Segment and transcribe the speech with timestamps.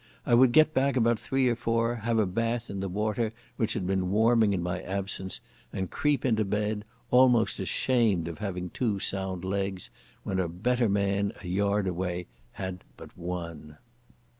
[0.25, 3.73] I would get back about three or four, have a bath in the water which
[3.73, 8.97] had been warming in my absence, and creep into bed, almost ashamed of having two
[8.97, 9.91] sound legs,
[10.23, 13.77] when a better man a yard away had but one.